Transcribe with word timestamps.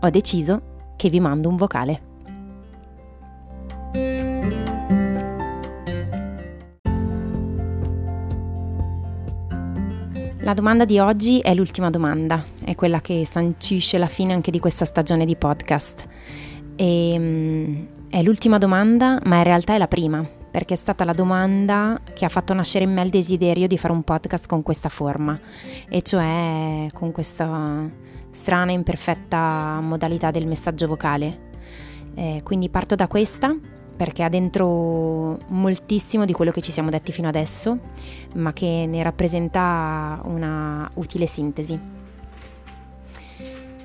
ho 0.00 0.10
deciso 0.10 0.94
che 0.96 1.08
vi 1.08 1.20
mando 1.20 1.48
un 1.48 1.56
vocale. 1.56 2.00
La 10.40 10.54
domanda 10.54 10.84
di 10.84 11.00
oggi 11.00 11.40
è 11.40 11.52
l'ultima 11.54 11.90
domanda, 11.90 12.40
è 12.64 12.76
quella 12.76 13.00
che 13.00 13.26
sancisce 13.26 13.98
la 13.98 14.06
fine 14.06 14.32
anche 14.32 14.52
di 14.52 14.60
questa 14.60 14.84
stagione 14.84 15.26
di 15.26 15.34
podcast. 15.34 16.06
E, 16.76 17.14
um, 17.18 17.86
è 18.08 18.22
l'ultima 18.22 18.56
domanda, 18.58 19.18
ma 19.24 19.38
in 19.38 19.42
realtà 19.42 19.74
è 19.74 19.78
la 19.78 19.88
prima, 19.88 20.24
perché 20.48 20.74
è 20.74 20.76
stata 20.76 21.04
la 21.04 21.14
domanda 21.14 22.00
che 22.14 22.24
ha 22.24 22.28
fatto 22.28 22.54
nascere 22.54 22.84
in 22.84 22.92
me 22.92 23.02
il 23.02 23.10
desiderio 23.10 23.66
di 23.66 23.76
fare 23.76 23.92
un 23.92 24.04
podcast 24.04 24.46
con 24.46 24.62
questa 24.62 24.88
forma, 24.88 25.36
e 25.88 26.02
cioè 26.02 26.86
con 26.92 27.10
questa 27.10 27.90
strana 28.36 28.70
e 28.70 28.74
imperfetta 28.74 29.80
modalità 29.80 30.30
del 30.30 30.46
messaggio 30.46 30.86
vocale. 30.86 31.44
Eh, 32.14 32.40
quindi 32.44 32.68
parto 32.68 32.94
da 32.94 33.08
questa 33.08 33.56
perché 33.96 34.22
ha 34.22 34.28
dentro 34.28 35.38
moltissimo 35.48 36.26
di 36.26 36.34
quello 36.34 36.50
che 36.50 36.60
ci 36.60 36.70
siamo 36.70 36.90
detti 36.90 37.12
fino 37.12 37.28
adesso, 37.28 37.78
ma 38.34 38.52
che 38.52 38.84
ne 38.86 39.02
rappresenta 39.02 40.20
una 40.24 40.88
utile 40.94 41.26
sintesi. 41.26 41.80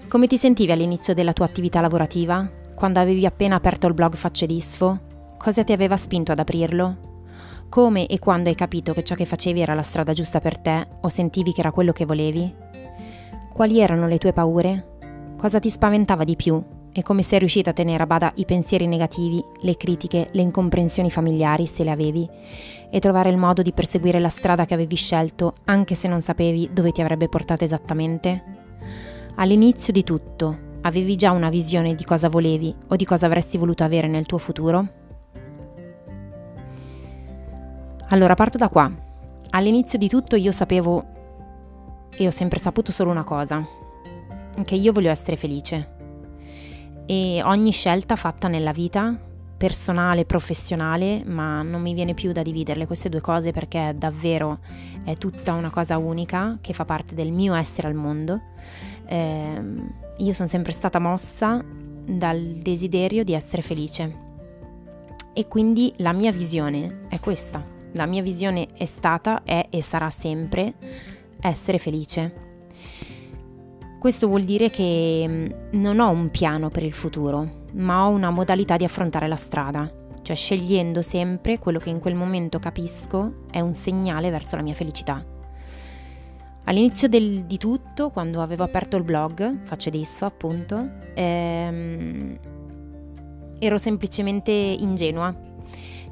Come 0.09 0.27
ti 0.27 0.37
sentivi 0.37 0.73
all'inizio 0.73 1.13
della 1.13 1.31
tua 1.31 1.45
attività 1.45 1.79
lavorativa? 1.79 2.47
Quando 2.75 2.99
avevi 2.99 3.25
appena 3.25 3.55
aperto 3.55 3.87
il 3.87 3.93
blog 3.93 4.15
Facce 4.15 4.45
Disfo? 4.45 4.99
Cosa 5.37 5.63
ti 5.63 5.71
aveva 5.71 5.95
spinto 5.95 6.33
ad 6.33 6.39
aprirlo? 6.39 7.09
Come 7.69 8.05
e 8.05 8.19
quando 8.19 8.49
hai 8.49 8.55
capito 8.55 8.91
che 8.91 9.03
ciò 9.03 9.15
che 9.15 9.23
facevi 9.23 9.61
era 9.61 9.73
la 9.73 9.81
strada 9.81 10.11
giusta 10.11 10.41
per 10.41 10.59
te 10.59 10.87
o 10.99 11.07
sentivi 11.07 11.53
che 11.53 11.61
era 11.61 11.71
quello 11.71 11.93
che 11.93 12.03
volevi? 12.03 12.70
Quali 13.53 13.81
erano 13.81 14.07
le 14.07 14.17
tue 14.17 14.31
paure? 14.31 15.35
Cosa 15.37 15.59
ti 15.59 15.69
spaventava 15.69 16.23
di 16.23 16.37
più? 16.37 16.63
E 16.93 17.03
come 17.03 17.21
sei 17.21 17.39
riuscita 17.39 17.71
a 17.71 17.73
tenere 17.73 18.01
a 18.01 18.07
bada 18.07 18.31
i 18.35 18.45
pensieri 18.45 18.87
negativi, 18.87 19.43
le 19.61 19.75
critiche, 19.75 20.29
le 20.31 20.41
incomprensioni 20.41 21.11
familiari, 21.11 21.67
se 21.67 21.83
le 21.83 21.91
avevi, 21.91 22.27
e 22.89 22.99
trovare 22.99 23.29
il 23.29 23.37
modo 23.37 23.61
di 23.61 23.73
perseguire 23.73 24.19
la 24.19 24.29
strada 24.29 24.65
che 24.65 24.73
avevi 24.73 24.95
scelto, 24.95 25.55
anche 25.65 25.95
se 25.95 26.07
non 26.07 26.21
sapevi 26.21 26.69
dove 26.71 26.91
ti 26.91 27.01
avrebbe 27.01 27.27
portato 27.27 27.65
esattamente? 27.65 28.43
All'inizio 29.35 29.91
di 29.91 30.03
tutto, 30.03 30.57
avevi 30.81 31.17
già 31.17 31.31
una 31.31 31.49
visione 31.49 31.93
di 31.93 32.05
cosa 32.05 32.29
volevi 32.29 32.73
o 32.87 32.95
di 32.95 33.05
cosa 33.05 33.25
avresti 33.25 33.57
voluto 33.57 33.83
avere 33.83 34.07
nel 34.07 34.25
tuo 34.25 34.37
futuro? 34.37 34.87
Allora 38.07 38.33
parto 38.33 38.57
da 38.57 38.69
qua. 38.69 38.89
All'inizio 39.51 39.99
di 39.99 40.07
tutto 40.07 40.37
io 40.37 40.51
sapevo 40.51 41.19
e 42.17 42.27
ho 42.27 42.31
sempre 42.31 42.59
saputo 42.59 42.91
solo 42.91 43.11
una 43.11 43.23
cosa, 43.23 43.65
che 44.63 44.75
io 44.75 44.91
voglio 44.91 45.11
essere 45.11 45.35
felice. 45.35 45.99
E 47.05 47.41
ogni 47.43 47.71
scelta 47.71 48.15
fatta 48.15 48.47
nella 48.47 48.71
vita, 48.71 49.17
personale, 49.57 50.25
professionale, 50.25 51.23
ma 51.25 51.61
non 51.61 51.81
mi 51.81 51.93
viene 51.93 52.13
più 52.13 52.31
da 52.31 52.41
dividerle 52.41 52.87
queste 52.87 53.09
due 53.09 53.21
cose 53.21 53.51
perché 53.51 53.93
davvero 53.95 54.59
è 55.03 55.15
tutta 55.17 55.53
una 55.53 55.69
cosa 55.69 55.97
unica 55.97 56.57
che 56.61 56.73
fa 56.73 56.85
parte 56.85 57.13
del 57.13 57.31
mio 57.31 57.53
essere 57.53 57.87
al 57.87 57.93
mondo. 57.93 58.39
Eh, 59.05 59.61
io 60.17 60.33
sono 60.33 60.47
sempre 60.47 60.71
stata 60.71 60.99
mossa 60.99 61.63
dal 62.05 62.39
desiderio 62.61 63.23
di 63.23 63.33
essere 63.33 63.61
felice. 63.61 64.29
E 65.33 65.47
quindi 65.47 65.93
la 65.97 66.11
mia 66.11 66.31
visione 66.31 67.01
è 67.07 67.19
questa. 67.19 67.63
La 67.93 68.05
mia 68.05 68.21
visione 68.21 68.67
è 68.75 68.85
stata, 68.85 69.43
è 69.43 69.67
e 69.69 69.81
sarà 69.81 70.09
sempre 70.09 70.73
essere 71.41 71.77
felice. 71.77 72.49
Questo 73.99 74.27
vuol 74.27 74.43
dire 74.43 74.69
che 74.69 75.25
mm, 75.27 75.79
non 75.79 75.99
ho 75.99 76.09
un 76.09 76.29
piano 76.29 76.69
per 76.69 76.83
il 76.83 76.93
futuro, 76.93 77.65
ma 77.73 78.07
ho 78.07 78.09
una 78.09 78.29
modalità 78.29 78.77
di 78.77 78.83
affrontare 78.83 79.27
la 79.27 79.35
strada, 79.35 79.91
cioè 80.21 80.35
scegliendo 80.35 81.01
sempre 81.01 81.59
quello 81.59 81.79
che 81.79 81.89
in 81.89 81.99
quel 81.99 82.15
momento 82.15 82.59
capisco 82.59 83.43
è 83.51 83.59
un 83.59 83.73
segnale 83.73 84.29
verso 84.29 84.55
la 84.55 84.63
mia 84.63 84.73
felicità. 84.73 85.23
All'inizio 86.63 87.07
del, 87.07 87.45
di 87.45 87.57
tutto, 87.57 88.11
quando 88.11 88.41
avevo 88.41 88.63
aperto 88.63 88.95
il 88.97 89.03
blog, 89.03 89.63
faccio 89.63 89.89
disfo 89.89 90.25
appunto, 90.25 90.89
ehm, 91.13 92.39
ero 93.59 93.77
semplicemente 93.77 94.51
ingenua 94.51 95.35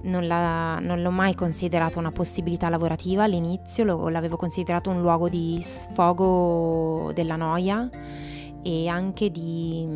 non, 0.04 0.26
non, 0.26 1.02
l'ho 1.02 1.12
mai 1.12 1.36
considerato 1.36 2.00
una 2.00 2.12
possibilità 2.12 2.70
lavorativa 2.70 3.24
all'inizio, 3.24 3.84
lo, 3.84 4.10
l'avevo 4.10 4.38
considerato 4.38 4.90
un 4.90 5.02
luogo 5.02 5.30
di 5.30 5.60
sfogo 5.62 7.12
della 7.14 7.36
noia 7.36 7.90
e 8.62 8.88
anche 8.88 9.30
di 9.32 9.88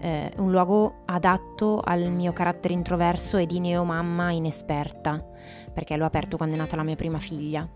eh, 0.00 0.32
un 0.36 0.50
luogo 0.50 1.02
adatto 1.06 1.80
al 1.82 2.10
mio 2.10 2.32
carattere 2.32 2.74
introverso 2.74 3.36
e 3.36 3.46
di 3.46 3.60
neomamma 3.60 4.30
inesperta, 4.30 5.24
perché 5.72 5.96
l'ho 5.96 6.04
aperto 6.04 6.36
quando 6.36 6.54
è 6.54 6.58
nata 6.58 6.76
la 6.76 6.82
mia 6.82 6.96
prima 6.96 7.18
figlia. 7.18 7.68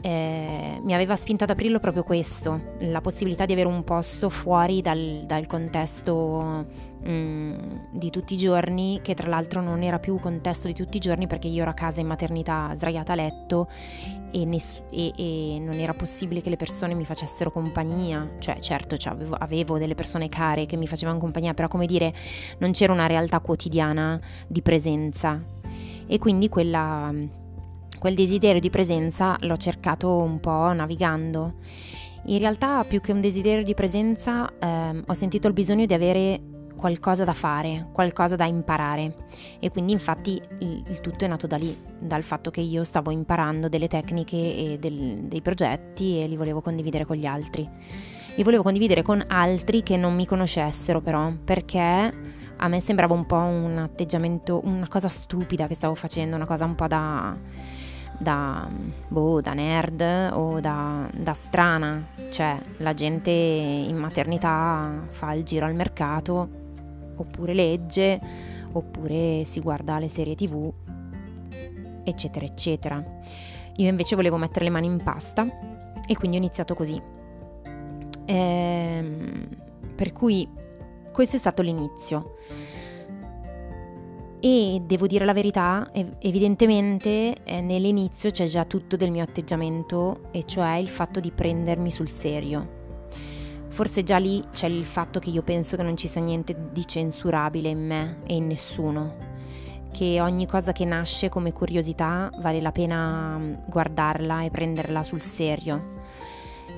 Eh, 0.00 0.78
mi 0.80 0.94
aveva 0.94 1.16
spinto 1.16 1.42
ad 1.42 1.50
aprirlo 1.50 1.80
proprio 1.80 2.04
questo, 2.04 2.74
la 2.78 3.00
possibilità 3.00 3.46
di 3.46 3.52
avere 3.52 3.66
un 3.66 3.82
posto 3.82 4.30
fuori 4.30 4.80
dal, 4.80 5.24
dal 5.26 5.46
contesto 5.46 6.66
mm, 7.06 7.52
di 7.90 8.08
tutti 8.10 8.34
i 8.34 8.36
giorni, 8.36 9.00
che 9.02 9.14
tra 9.14 9.26
l'altro 9.26 9.60
non 9.60 9.82
era 9.82 9.98
più 9.98 10.20
contesto 10.20 10.68
di 10.68 10.74
tutti 10.74 10.98
i 10.98 11.00
giorni 11.00 11.26
perché 11.26 11.48
io 11.48 11.62
ero 11.62 11.70
a 11.70 11.74
casa 11.74 12.00
in 12.00 12.06
maternità 12.06 12.70
sdraiata 12.74 13.12
a 13.12 13.16
letto 13.16 13.68
e, 14.30 14.44
ness- 14.44 14.82
e, 14.90 15.12
e 15.16 15.58
non 15.58 15.74
era 15.74 15.94
possibile 15.94 16.42
che 16.42 16.50
le 16.50 16.56
persone 16.56 16.94
mi 16.94 17.04
facessero 17.04 17.50
compagnia, 17.50 18.36
cioè 18.38 18.60
certo 18.60 18.96
cioè, 18.96 19.12
avevo, 19.12 19.34
avevo 19.34 19.78
delle 19.78 19.96
persone 19.96 20.28
care 20.28 20.66
che 20.66 20.76
mi 20.76 20.86
facevano 20.86 21.18
compagnia, 21.18 21.54
però 21.54 21.66
come 21.66 21.86
dire 21.86 22.14
non 22.58 22.70
c'era 22.70 22.92
una 22.92 23.06
realtà 23.06 23.40
quotidiana 23.40 24.20
di 24.46 24.62
presenza. 24.62 25.42
E 26.10 26.18
quindi 26.18 26.48
quella 26.48 27.12
quel 27.98 28.14
desiderio 28.14 28.60
di 28.60 28.70
presenza 28.70 29.36
l'ho 29.40 29.56
cercato 29.56 30.16
un 30.16 30.40
po' 30.40 30.72
navigando. 30.72 31.54
In 32.26 32.38
realtà 32.38 32.84
più 32.84 33.00
che 33.00 33.12
un 33.12 33.20
desiderio 33.20 33.62
di 33.62 33.74
presenza 33.74 34.50
ehm, 34.58 35.04
ho 35.06 35.14
sentito 35.14 35.46
il 35.46 35.54
bisogno 35.54 35.86
di 35.86 35.94
avere 35.94 36.40
qualcosa 36.76 37.24
da 37.24 37.32
fare, 37.32 37.88
qualcosa 37.92 38.36
da 38.36 38.46
imparare 38.46 39.26
e 39.58 39.70
quindi 39.70 39.92
infatti 39.92 40.40
il, 40.60 40.84
il 40.88 41.00
tutto 41.00 41.24
è 41.24 41.28
nato 41.28 41.46
da 41.46 41.56
lì, 41.56 41.76
dal 41.98 42.22
fatto 42.22 42.50
che 42.50 42.60
io 42.60 42.84
stavo 42.84 43.10
imparando 43.10 43.68
delle 43.68 43.88
tecniche 43.88 44.36
e 44.36 44.78
del, 44.78 45.24
dei 45.24 45.42
progetti 45.42 46.22
e 46.22 46.28
li 46.28 46.36
volevo 46.36 46.60
condividere 46.60 47.04
con 47.04 47.16
gli 47.16 47.26
altri. 47.26 47.68
Li 48.36 48.44
volevo 48.44 48.62
condividere 48.62 49.02
con 49.02 49.22
altri 49.26 49.82
che 49.82 49.96
non 49.96 50.14
mi 50.14 50.24
conoscessero 50.24 51.00
però 51.00 51.32
perché 51.44 52.14
a 52.60 52.68
me 52.68 52.80
sembrava 52.80 53.14
un 53.14 53.26
po' 53.26 53.36
un 53.36 53.78
atteggiamento, 53.78 54.60
una 54.64 54.88
cosa 54.88 55.08
stupida 55.08 55.66
che 55.66 55.74
stavo 55.74 55.94
facendo, 55.94 56.36
una 56.36 56.46
cosa 56.46 56.64
un 56.64 56.74
po' 56.74 56.86
da 56.86 57.36
da, 58.18 58.68
boh, 59.08 59.40
da 59.40 59.54
nerd 59.54 60.30
o 60.32 60.60
da, 60.60 61.08
da 61.14 61.32
strana, 61.32 62.04
cioè 62.30 62.60
la 62.78 62.92
gente 62.94 63.30
in 63.30 63.96
maternità 63.96 65.04
fa 65.08 65.32
il 65.32 65.44
giro 65.44 65.66
al 65.66 65.74
mercato 65.74 66.48
oppure 67.16 67.54
legge 67.54 68.20
oppure 68.72 69.44
si 69.44 69.60
guarda 69.60 69.98
le 69.98 70.08
serie 70.08 70.34
tv 70.34 70.72
eccetera 72.04 72.44
eccetera. 72.44 73.02
Io 73.76 73.88
invece 73.88 74.16
volevo 74.16 74.36
mettere 74.36 74.64
le 74.64 74.70
mani 74.70 74.86
in 74.86 75.00
pasta 75.02 75.46
e 76.06 76.16
quindi 76.16 76.36
ho 76.36 76.40
iniziato 76.40 76.74
così. 76.74 77.00
Ehm, 78.24 79.48
per 79.94 80.12
cui 80.12 80.48
questo 81.12 81.36
è 81.36 81.38
stato 81.38 81.62
l'inizio. 81.62 82.36
E 84.40 84.80
devo 84.84 85.08
dire 85.08 85.24
la 85.24 85.32
verità, 85.32 85.90
evidentemente 86.20 87.42
eh, 87.42 87.60
nell'inizio 87.60 88.30
c'è 88.30 88.46
già 88.46 88.64
tutto 88.64 88.96
del 88.96 89.10
mio 89.10 89.24
atteggiamento, 89.24 90.28
e 90.30 90.44
cioè 90.44 90.76
il 90.76 90.88
fatto 90.88 91.18
di 91.18 91.32
prendermi 91.32 91.90
sul 91.90 92.08
serio. 92.08 92.76
Forse 93.68 94.04
già 94.04 94.16
lì 94.18 94.44
c'è 94.52 94.66
il 94.66 94.84
fatto 94.84 95.18
che 95.18 95.30
io 95.30 95.42
penso 95.42 95.76
che 95.76 95.82
non 95.82 95.96
ci 95.96 96.06
sia 96.06 96.20
niente 96.20 96.70
di 96.72 96.86
censurabile 96.86 97.68
in 97.68 97.84
me 97.84 98.18
e 98.26 98.36
in 98.36 98.46
nessuno, 98.46 99.16
che 99.90 100.20
ogni 100.20 100.46
cosa 100.46 100.70
che 100.72 100.84
nasce 100.84 101.28
come 101.28 101.52
curiosità 101.52 102.30
vale 102.38 102.60
la 102.60 102.72
pena 102.72 103.40
guardarla 103.66 104.44
e 104.44 104.50
prenderla 104.50 105.02
sul 105.02 105.20
serio. 105.20 105.96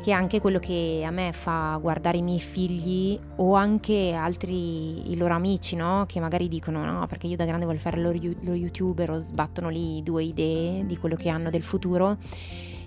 Che 0.02 0.10
è 0.10 0.14
anche 0.14 0.40
quello 0.40 0.58
che 0.58 1.02
a 1.04 1.10
me 1.10 1.32
fa 1.32 1.78
guardare 1.80 2.18
i 2.18 2.22
miei 2.22 2.40
figli 2.40 3.18
o 3.36 3.54
anche 3.54 4.12
altri 4.12 5.10
i 5.10 5.16
loro 5.16 5.34
amici, 5.34 5.76
no? 5.76 6.04
Che 6.06 6.20
magari 6.20 6.48
dicono 6.48 6.84
no, 6.84 7.06
perché 7.06 7.26
io 7.26 7.36
da 7.36 7.44
grande 7.44 7.66
voglio 7.66 7.80
fare 7.80 7.98
lo, 7.98 8.10
lo 8.10 8.54
youtuber 8.54 9.10
o 9.10 9.18
sbattono 9.18 9.68
lì 9.68 10.02
due 10.02 10.22
idee 10.22 10.86
di 10.86 10.96
quello 10.96 11.16
che 11.16 11.28
hanno 11.28 11.50
del 11.50 11.62
futuro 11.62 12.16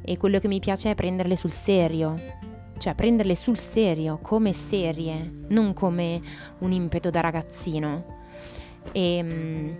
e 0.02 0.18
quello 0.18 0.40
che 0.40 0.48
mi 0.48 0.60
piace 0.60 0.92
è 0.92 0.96
prenderle 0.96 1.36
sul 1.36 1.52
serio, 1.52 2.16
cioè 2.80 2.96
prenderle 2.96 3.36
sul 3.36 3.58
serio 3.58 4.18
come 4.20 4.52
serie, 4.52 5.46
non 5.50 5.74
come 5.74 6.20
un 6.60 6.72
impeto 6.72 7.12
da 7.12 7.20
ragazzino. 7.20 8.22
E 8.92 9.18
ehm, 9.18 9.76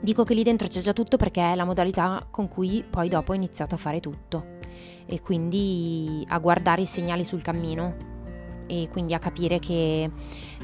dico 0.00 0.24
che 0.24 0.32
lì 0.32 0.42
dentro 0.42 0.68
c'è 0.68 0.80
già 0.80 0.94
tutto 0.94 1.18
perché 1.18 1.52
è 1.52 1.54
la 1.54 1.64
modalità 1.64 2.26
con 2.30 2.48
cui 2.48 2.82
poi 2.88 3.10
dopo 3.10 3.32
ho 3.32 3.34
iniziato 3.34 3.74
a 3.74 3.78
fare 3.78 4.00
tutto 4.00 4.58
e 5.06 5.20
quindi 5.20 6.24
a 6.28 6.38
guardare 6.38 6.82
i 6.82 6.86
segnali 6.86 7.24
sul 7.24 7.42
cammino 7.42 8.08
e 8.66 8.88
quindi 8.90 9.14
a 9.14 9.18
capire 9.18 9.58
che 9.58 10.08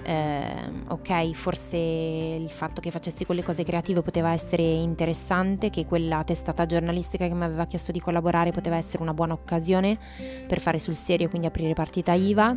eh, 0.05 0.45
ok 0.87 1.33
forse 1.33 1.77
il 1.77 2.49
fatto 2.51 2.81
che 2.81 2.93
facessi 2.93 3.25
quelle 3.25 3.43
cose 3.43 3.65
creative 3.65 4.03
poteva 4.03 4.31
essere 4.31 4.63
interessante 4.63 5.71
che 5.71 5.85
quella 5.87 6.23
testata 6.23 6.67
giornalistica 6.67 7.27
che 7.27 7.35
mi 7.35 7.43
aveva 7.43 7.67
chiesto 7.67 7.91
di 7.91 8.01
collaborare 8.01 8.53
poteva 8.53 8.77
essere 8.77 9.03
una 9.03 9.13
buona 9.13 9.33
occasione 9.33 9.99
per 10.47 10.61
fare 10.61 10.79
sul 10.79 10.95
serio 10.95 11.29
quindi 11.29 11.49
aprire 11.49 11.75
partita 11.75 12.13
IVA 12.13 12.57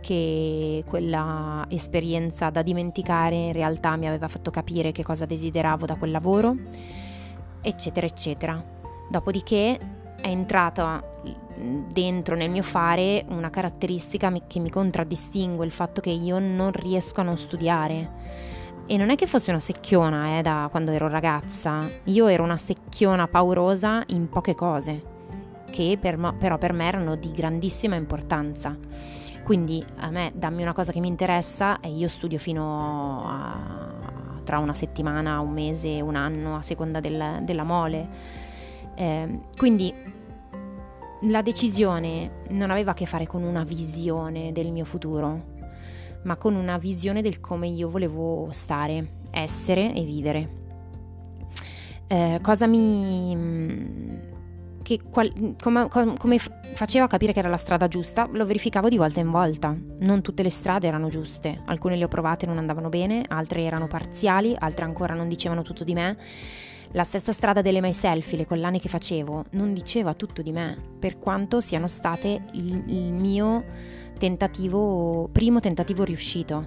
che 0.00 0.84
quella 0.86 1.64
esperienza 1.68 2.50
da 2.50 2.62
dimenticare 2.62 3.34
in 3.34 3.52
realtà 3.52 3.96
mi 3.96 4.06
aveva 4.06 4.28
fatto 4.28 4.52
capire 4.52 4.92
che 4.92 5.02
cosa 5.02 5.26
desideravo 5.26 5.84
da 5.84 5.96
quel 5.96 6.12
lavoro 6.12 6.54
eccetera 7.66 8.06
eccetera. 8.06 8.62
Dopodiché 9.08 9.78
è 10.26 10.30
entrata 10.30 11.02
dentro 11.54 12.34
nel 12.34 12.50
mio 12.50 12.64
fare 12.64 13.24
una 13.28 13.48
caratteristica 13.48 14.32
che 14.46 14.58
mi 14.58 14.70
contraddistingue, 14.70 15.64
il 15.64 15.70
fatto 15.70 16.00
che 16.00 16.10
io 16.10 16.40
non 16.40 16.72
riesco 16.72 17.20
a 17.20 17.24
non 17.24 17.38
studiare. 17.38 18.44
E 18.86 18.96
non 18.96 19.10
è 19.10 19.14
che 19.14 19.26
fossi 19.26 19.50
una 19.50 19.60
secchiona 19.60 20.38
eh, 20.38 20.42
da 20.42 20.68
quando 20.70 20.90
ero 20.90 21.08
ragazza, 21.08 21.78
io 22.04 22.26
ero 22.26 22.42
una 22.42 22.56
secchiona 22.56 23.26
paurosa 23.28 24.02
in 24.08 24.28
poche 24.28 24.54
cose, 24.54 25.02
che 25.70 25.96
per, 26.00 26.34
però 26.38 26.58
per 26.58 26.72
me 26.72 26.86
erano 26.86 27.14
di 27.16 27.30
grandissima 27.30 27.94
importanza. 27.94 28.76
Quindi 29.44 29.84
a 29.98 30.10
me 30.10 30.32
dammi 30.34 30.62
una 30.62 30.72
cosa 30.72 30.90
che 30.90 31.00
mi 31.00 31.08
interessa 31.08 31.78
e 31.78 31.88
io 31.88 32.08
studio 32.08 32.38
fino 32.38 33.24
a 33.26 33.84
tra 34.42 34.58
una 34.58 34.74
settimana, 34.74 35.40
un 35.40 35.52
mese, 35.52 36.00
un 36.00 36.14
anno, 36.14 36.56
a 36.56 36.62
seconda 36.62 37.00
del, 37.00 37.40
della 37.42 37.64
mole. 37.64 38.08
Eh, 38.94 39.40
quindi 39.56 39.92
la 41.22 41.42
decisione 41.42 42.42
non 42.50 42.70
aveva 42.70 42.90
a 42.90 42.94
che 42.94 43.06
fare 43.06 43.26
con 43.26 43.42
una 43.42 43.64
visione 43.64 44.52
del 44.52 44.70
mio 44.70 44.84
futuro, 44.84 45.54
ma 46.22 46.36
con 46.36 46.54
una 46.54 46.78
visione 46.78 47.22
del 47.22 47.40
come 47.40 47.68
io 47.68 47.88
volevo 47.88 48.48
stare, 48.50 49.20
essere 49.30 49.94
e 49.94 50.04
vivere. 50.04 50.50
Eh, 52.06 52.38
cosa 52.42 52.66
mi... 52.66 54.34
Che, 54.82 55.00
qual, 55.10 55.56
come, 55.60 55.88
come 55.88 56.38
faceva 56.74 57.08
capire 57.08 57.32
che 57.32 57.40
era 57.40 57.48
la 57.48 57.56
strada 57.56 57.88
giusta, 57.88 58.28
lo 58.30 58.46
verificavo 58.46 58.88
di 58.88 58.96
volta 58.96 59.18
in 59.18 59.32
volta. 59.32 59.76
Non 60.00 60.22
tutte 60.22 60.44
le 60.44 60.50
strade 60.50 60.86
erano 60.86 61.08
giuste, 61.08 61.62
alcune 61.64 61.96
le 61.96 62.04
ho 62.04 62.08
provate 62.08 62.44
e 62.44 62.48
non 62.48 62.58
andavano 62.58 62.88
bene, 62.88 63.24
altre 63.26 63.62
erano 63.62 63.88
parziali, 63.88 64.54
altre 64.56 64.84
ancora 64.84 65.14
non 65.14 65.26
dicevano 65.26 65.62
tutto 65.62 65.82
di 65.82 65.94
me 65.94 66.16
la 66.96 67.04
stessa 67.04 67.32
strada 67.32 67.60
delle 67.60 67.82
My 67.82 67.92
Selfie, 67.92 68.38
le 68.38 68.46
collane 68.46 68.80
che 68.80 68.88
facevo, 68.88 69.44
non 69.50 69.74
diceva 69.74 70.14
tutto 70.14 70.40
di 70.40 70.50
me, 70.50 70.74
per 70.98 71.18
quanto 71.18 71.60
siano 71.60 71.88
state 71.88 72.44
il, 72.52 72.84
il 72.86 73.12
mio 73.12 73.64
tentativo, 74.16 75.28
primo 75.30 75.60
tentativo 75.60 76.04
riuscito. 76.04 76.66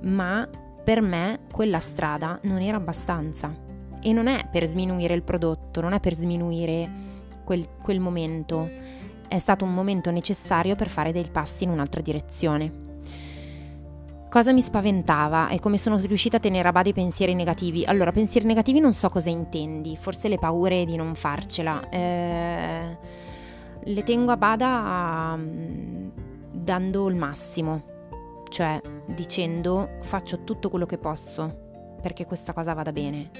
Ma 0.00 0.48
per 0.82 1.00
me 1.00 1.42
quella 1.52 1.78
strada 1.78 2.40
non 2.42 2.60
era 2.60 2.76
abbastanza. 2.76 3.54
E 4.00 4.12
non 4.12 4.26
è 4.26 4.48
per 4.50 4.66
sminuire 4.66 5.14
il 5.14 5.22
prodotto, 5.22 5.80
non 5.80 5.92
è 5.92 6.00
per 6.00 6.14
sminuire 6.14 6.90
quel, 7.44 7.68
quel 7.80 8.00
momento. 8.00 8.68
È 9.28 9.38
stato 9.38 9.64
un 9.64 9.72
momento 9.72 10.10
necessario 10.10 10.74
per 10.74 10.88
fare 10.88 11.12
dei 11.12 11.28
passi 11.30 11.62
in 11.62 11.70
un'altra 11.70 12.00
direzione. 12.00 12.85
Cosa 14.36 14.52
mi 14.52 14.60
spaventava 14.60 15.48
e 15.48 15.60
come 15.60 15.78
sono 15.78 15.96
riuscita 15.96 16.36
a 16.36 16.40
tenere 16.40 16.68
a 16.68 16.70
bada 16.70 16.90
i 16.90 16.92
pensieri 16.92 17.32
negativi? 17.32 17.86
Allora, 17.86 18.12
pensieri 18.12 18.46
negativi 18.46 18.80
non 18.80 18.92
so 18.92 19.08
cosa 19.08 19.30
intendi, 19.30 19.96
forse 19.96 20.28
le 20.28 20.36
paure 20.36 20.84
di 20.84 20.94
non 20.94 21.14
farcela. 21.14 21.88
Eh, 21.88 22.98
le 23.82 24.02
tengo 24.02 24.32
a 24.32 24.36
bada 24.36 25.32
um, 25.38 26.12
dando 26.52 27.08
il 27.08 27.16
massimo, 27.16 27.82
cioè 28.50 28.78
dicendo 29.06 30.00
faccio 30.02 30.44
tutto 30.44 30.68
quello 30.68 30.84
che 30.84 30.98
posso 30.98 31.96
perché 32.02 32.26
questa 32.26 32.52
cosa 32.52 32.74
vada 32.74 32.92
bene. 32.92 33.30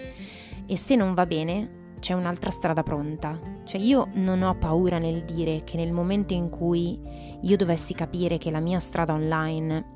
E 0.65 0.79
se 0.79 0.97
non 0.97 1.13
va 1.13 1.27
bene, 1.27 1.97
c'è 2.01 2.15
un'altra 2.15 2.51
strada 2.51 2.83
pronta. 2.83 3.39
Cioè 3.65 3.79
io 3.83 4.09
non 4.15 4.41
ho 4.41 4.57
paura 4.57 4.97
nel 4.97 5.25
dire 5.25 5.63
che 5.63 5.77
nel 5.77 5.93
momento 5.93 6.33
in 6.33 6.49
cui 6.49 6.99
io 7.43 7.57
dovessi 7.59 7.93
capire 7.93 8.39
che 8.39 8.51
la 8.51 8.61
mia 8.61 8.81
strada 8.81 9.13
online 9.13 9.96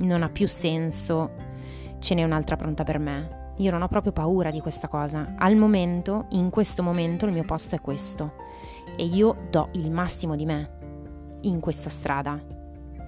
non 0.00 0.22
ha 0.22 0.28
più 0.28 0.46
senso, 0.46 1.30
ce 1.98 2.14
n'è 2.14 2.24
un'altra 2.24 2.56
pronta 2.56 2.84
per 2.84 2.98
me. 2.98 3.38
Io 3.56 3.70
non 3.70 3.82
ho 3.82 3.88
proprio 3.88 4.12
paura 4.12 4.50
di 4.50 4.60
questa 4.60 4.88
cosa. 4.88 5.34
Al 5.36 5.56
momento, 5.56 6.26
in 6.30 6.50
questo 6.50 6.82
momento, 6.82 7.26
il 7.26 7.32
mio 7.32 7.44
posto 7.44 7.74
è 7.74 7.80
questo. 7.80 8.34
E 8.96 9.04
io 9.04 9.48
do 9.50 9.68
il 9.72 9.90
massimo 9.90 10.34
di 10.34 10.46
me 10.46 10.78
in 11.42 11.60
questa 11.60 11.88
strada. 11.90 12.42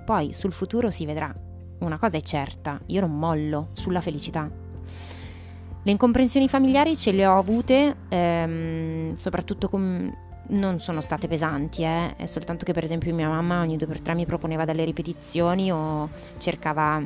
Poi 0.04 0.32
sul 0.32 0.52
futuro 0.52 0.90
si 0.90 1.06
vedrà. 1.06 1.34
Una 1.80 1.98
cosa 1.98 2.16
è 2.16 2.20
certa, 2.20 2.80
io 2.86 3.00
non 3.00 3.18
mollo 3.18 3.70
sulla 3.72 4.00
felicità. 4.00 4.61
Le 5.84 5.90
incomprensioni 5.90 6.48
familiari 6.48 6.96
ce 6.96 7.10
le 7.10 7.26
ho 7.26 7.36
avute, 7.36 7.96
ehm, 8.08 9.14
soprattutto 9.14 9.68
con 9.68 10.14
non 10.44 10.80
sono 10.80 11.00
state 11.00 11.28
pesanti, 11.28 11.82
eh? 11.82 12.14
è 12.16 12.26
soltanto 12.26 12.64
che 12.64 12.72
per 12.72 12.84
esempio 12.84 13.14
mia 13.14 13.28
mamma 13.28 13.60
ogni 13.60 13.76
due 13.76 13.86
per 13.86 14.00
tre 14.00 14.14
mi 14.14 14.26
proponeva 14.26 14.64
delle 14.64 14.84
ripetizioni 14.84 15.72
o 15.72 16.08
cercava 16.38 17.02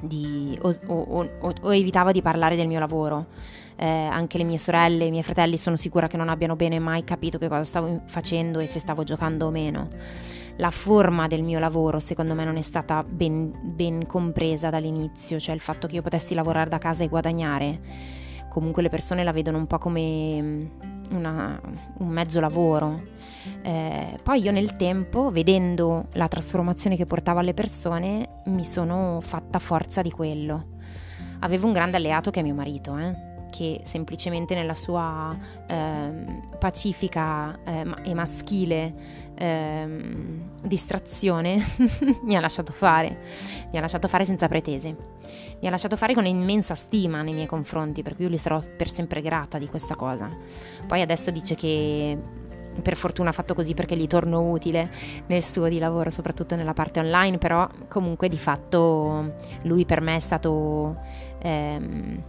di, 0.00 0.58
o, 0.62 0.74
o, 0.86 1.28
o, 1.40 1.54
o 1.60 1.74
evitava 1.74 2.12
di 2.12 2.22
parlare 2.22 2.56
del 2.56 2.68
mio 2.68 2.78
lavoro. 2.78 3.26
Eh, 3.76 3.86
anche 3.86 4.38
le 4.38 4.44
mie 4.44 4.58
sorelle, 4.58 5.06
i 5.06 5.10
miei 5.10 5.22
fratelli 5.22 5.56
sono 5.56 5.76
sicura 5.76 6.06
che 6.06 6.16
non 6.16 6.28
abbiano 6.28 6.54
bene 6.54 6.78
mai 6.78 7.02
capito 7.02 7.38
che 7.38 7.48
cosa 7.48 7.64
stavo 7.64 8.02
facendo 8.06 8.58
e 8.60 8.66
se 8.66 8.78
stavo 8.78 9.04
giocando 9.04 9.46
o 9.46 9.50
meno. 9.50 9.88
La 10.56 10.70
forma 10.70 11.26
del 11.26 11.42
mio 11.42 11.58
lavoro 11.58 11.98
secondo 12.00 12.34
me 12.34 12.44
non 12.44 12.56
è 12.56 12.62
stata 12.62 13.02
ben, 13.02 13.52
ben 13.62 14.06
compresa 14.06 14.70
dall'inizio, 14.70 15.38
cioè 15.38 15.54
il 15.54 15.60
fatto 15.60 15.86
che 15.86 15.94
io 15.96 16.02
potessi 16.02 16.34
lavorare 16.34 16.68
da 16.68 16.78
casa 16.78 17.04
e 17.04 17.08
guadagnare. 17.08 17.80
Comunque 18.48 18.82
le 18.82 18.88
persone 18.88 19.22
la 19.22 19.32
vedono 19.32 19.58
un 19.58 19.66
po' 19.66 19.78
come 19.78 20.70
una, 21.10 21.60
un 21.98 22.08
mezzo 22.08 22.40
lavoro. 22.40 23.00
Eh, 23.62 24.18
poi 24.22 24.42
io 24.42 24.50
nel 24.50 24.76
tempo, 24.76 25.30
vedendo 25.30 26.06
la 26.12 26.28
trasformazione 26.28 26.96
che 26.96 27.06
portava 27.06 27.40
alle 27.40 27.54
persone, 27.54 28.42
mi 28.46 28.64
sono 28.64 29.20
fatta 29.20 29.58
forza 29.58 30.02
di 30.02 30.10
quello. 30.10 30.78
Avevo 31.40 31.66
un 31.66 31.72
grande 31.72 31.96
alleato 31.96 32.30
che 32.30 32.40
è 32.40 32.42
mio 32.42 32.54
marito, 32.54 32.98
eh, 32.98 33.14
che 33.60 33.82
semplicemente 33.82 34.54
nella 34.54 34.74
sua 34.74 35.36
eh, 35.66 36.10
pacifica 36.58 37.58
eh, 37.62 37.84
e 38.04 38.14
maschile 38.14 38.94
ehm, 39.34 40.60
distrazione 40.62 41.62
mi 42.24 42.36
ha 42.36 42.40
lasciato 42.40 42.72
fare, 42.72 43.18
mi 43.70 43.76
ha 43.76 43.82
lasciato 43.82 44.08
fare 44.08 44.24
senza 44.24 44.48
pretese, 44.48 44.96
mi 45.60 45.66
ha 45.66 45.70
lasciato 45.70 45.98
fare 45.98 46.14
con 46.14 46.24
immensa 46.24 46.74
stima 46.74 47.20
nei 47.20 47.34
miei 47.34 47.44
confronti, 47.44 48.00
per 48.00 48.14
cui 48.14 48.24
io 48.24 48.30
gli 48.30 48.38
sarò 48.38 48.58
per 48.74 48.90
sempre 48.90 49.20
grata 49.20 49.58
di 49.58 49.68
questa 49.68 49.94
cosa. 49.94 50.34
Poi 50.86 51.02
adesso 51.02 51.30
dice 51.30 51.54
che 51.54 52.16
per 52.80 52.96
fortuna 52.96 53.28
ha 53.28 53.32
fatto 53.32 53.52
così 53.52 53.74
perché 53.74 53.94
gli 53.94 54.06
torno 54.06 54.40
utile 54.48 54.90
nel 55.26 55.44
suo 55.44 55.68
di 55.68 55.78
lavoro, 55.78 56.08
soprattutto 56.08 56.56
nella 56.56 56.72
parte 56.72 57.00
online, 57.00 57.36
però 57.36 57.68
comunque 57.88 58.30
di 58.30 58.38
fatto 58.38 59.34
lui 59.64 59.84
per 59.84 60.00
me 60.00 60.16
è 60.16 60.20
stato 60.20 60.96
ehm, 61.42 62.22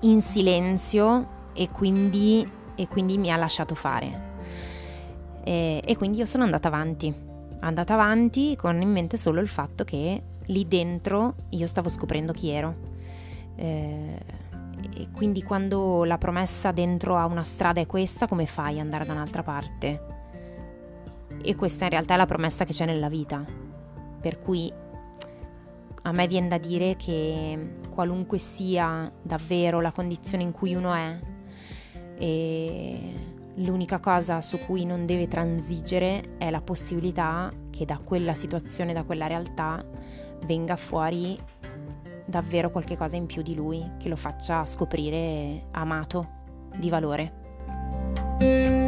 in 0.00 0.22
silenzio 0.22 1.36
e 1.52 1.68
quindi, 1.72 2.48
e 2.74 2.88
quindi 2.88 3.18
mi 3.18 3.30
ha 3.30 3.36
lasciato 3.36 3.74
fare. 3.74 4.26
E, 5.44 5.82
e 5.84 5.96
quindi 5.96 6.18
io 6.18 6.24
sono 6.24 6.44
andata 6.44 6.68
avanti, 6.68 7.12
andata 7.60 7.94
avanti 7.94 8.54
con 8.56 8.80
in 8.80 8.90
mente 8.90 9.16
solo 9.16 9.40
il 9.40 9.48
fatto 9.48 9.84
che 9.84 10.22
lì 10.46 10.68
dentro 10.68 11.34
io 11.50 11.66
stavo 11.66 11.88
scoprendo 11.88 12.32
chi 12.32 12.50
ero. 12.50 12.74
Eh, 13.56 14.18
e 14.94 15.08
quindi 15.12 15.42
quando 15.42 16.04
la 16.04 16.18
promessa 16.18 16.70
dentro 16.70 17.16
a 17.16 17.26
una 17.26 17.42
strada 17.42 17.80
è 17.80 17.86
questa, 17.86 18.26
come 18.26 18.46
fai 18.46 18.74
ad 18.74 18.84
andare 18.84 19.04
da 19.04 19.12
un'altra 19.12 19.42
parte? 19.42 20.16
E 21.42 21.54
questa 21.54 21.84
in 21.84 21.90
realtà 21.90 22.14
è 22.14 22.16
la 22.16 22.26
promessa 22.26 22.64
che 22.64 22.72
c'è 22.72 22.84
nella 22.84 23.08
vita. 23.08 23.44
Per 24.20 24.38
cui 24.38 24.72
a 26.02 26.12
me 26.12 26.26
viene 26.26 26.48
da 26.48 26.58
dire 26.58 26.96
che 26.96 27.76
qualunque 27.90 28.38
sia 28.38 29.10
davvero 29.22 29.80
la 29.80 29.92
condizione 29.92 30.42
in 30.42 30.52
cui 30.52 30.74
uno 30.74 30.94
è, 30.94 31.18
L'unica 33.58 33.98
cosa 33.98 34.40
su 34.40 34.60
cui 34.60 34.84
non 34.84 35.04
deve 35.04 35.26
transigere 35.26 36.36
è 36.38 36.48
la 36.48 36.60
possibilità 36.60 37.50
che 37.70 37.84
da 37.84 37.98
quella 37.98 38.32
situazione, 38.32 38.92
da 38.92 39.02
quella 39.02 39.26
realtà, 39.26 39.84
venga 40.44 40.76
fuori 40.76 41.36
davvero 42.24 42.70
qualche 42.70 42.96
cosa 42.96 43.16
in 43.16 43.26
più 43.26 43.42
di 43.42 43.56
lui 43.56 43.84
che 43.98 44.08
lo 44.08 44.16
faccia 44.16 44.64
scoprire 44.64 45.64
amato, 45.72 46.28
di 46.76 46.88
valore. 46.88 48.87